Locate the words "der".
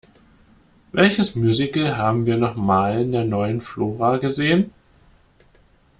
3.11-3.23